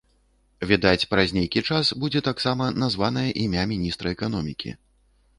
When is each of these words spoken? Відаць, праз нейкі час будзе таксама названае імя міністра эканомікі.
Відаць, 0.69 1.07
праз 1.11 1.33
нейкі 1.37 1.61
час 1.73 1.91
будзе 2.03 2.21
таксама 2.29 2.69
названае 2.85 3.27
імя 3.43 3.67
міністра 3.75 4.15
эканомікі. 4.17 4.73